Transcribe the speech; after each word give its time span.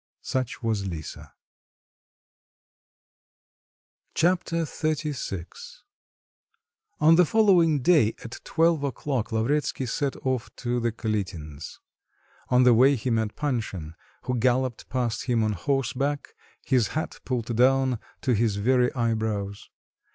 Such 0.23 0.63
was 0.63 0.87
Lisa. 0.87 1.31
Chapter 4.15 4.63
XXXVI 4.63 5.45
On 6.99 7.17
the 7.17 7.23
following 7.25 7.83
day 7.83 8.15
at 8.23 8.39
twelve 8.43 8.83
o'clock, 8.83 9.31
Lavretsky 9.31 9.85
set 9.85 10.15
off 10.25 10.49
to 10.55 10.79
the 10.79 10.91
Kalitins. 10.91 11.77
On 12.49 12.63
the 12.63 12.73
way 12.73 12.95
he 12.95 13.11
met 13.11 13.35
Panshin, 13.35 13.93
who 14.23 14.39
galloped 14.39 14.89
past 14.89 15.25
him 15.25 15.43
on 15.43 15.51
horseback, 15.53 16.33
his 16.65 16.87
hat 16.97 17.19
pulled 17.23 17.55
down 17.55 17.99
to 18.21 18.33
his 18.33 18.55
very 18.55 18.91
eyebrows. 18.95 19.69